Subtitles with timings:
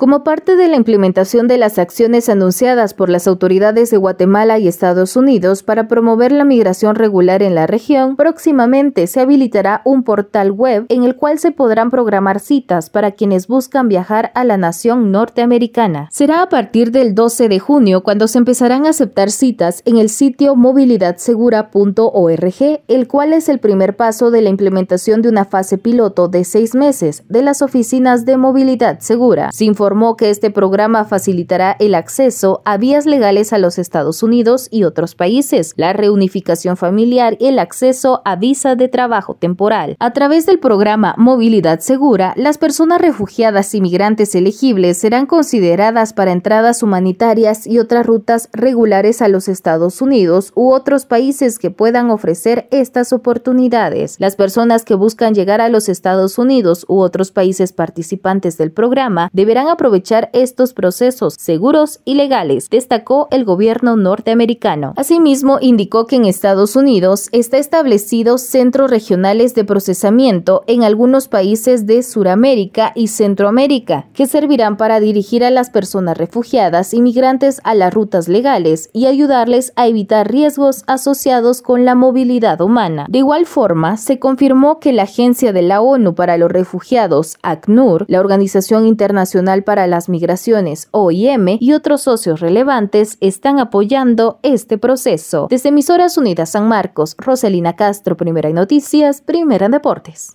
[0.00, 4.68] Como parte de la implementación de las acciones anunciadas por las autoridades de Guatemala y
[4.68, 10.52] Estados Unidos para promover la migración regular en la región, próximamente se habilitará un portal
[10.52, 15.10] web en el cual se podrán programar citas para quienes buscan viajar a la nación
[15.10, 16.08] norteamericana.
[16.12, 20.10] Será a partir del 12 de junio cuando se empezarán a aceptar citas en el
[20.10, 26.28] sitio movilidadsegura.org, el cual es el primer paso de la implementación de una fase piloto
[26.28, 29.50] de seis meses de las oficinas de movilidad segura.
[29.50, 34.68] Sin informó que este programa facilitará el acceso a vías legales a los Estados Unidos
[34.70, 39.96] y otros países, la reunificación familiar y el acceso a visa de trabajo temporal.
[39.98, 46.32] A través del programa Movilidad Segura, las personas refugiadas y migrantes elegibles serán consideradas para
[46.32, 52.10] entradas humanitarias y otras rutas regulares a los Estados Unidos u otros países que puedan
[52.10, 54.16] ofrecer estas oportunidades.
[54.18, 59.30] Las personas que buscan llegar a los Estados Unidos u otros países participantes del programa
[59.32, 64.92] deberán aprovechar estos procesos seguros y legales, destacó el gobierno norteamericano.
[64.96, 71.86] Asimismo, indicó que en Estados Unidos está establecido centros regionales de procesamiento en algunos países
[71.86, 77.76] de Suramérica y Centroamérica, que servirán para dirigir a las personas refugiadas y migrantes a
[77.76, 83.06] las rutas legales y ayudarles a evitar riesgos asociados con la movilidad humana.
[83.08, 88.06] De igual forma, se confirmó que la Agencia de la ONU para los Refugiados, ACNUR,
[88.08, 95.46] la Organización Internacional para las Migraciones, OIM, y otros socios relevantes están apoyando este proceso.
[95.50, 100.26] Desde Emisoras Unidas San Marcos, Roselina Castro, Primera en Noticias, Primera en Deportes.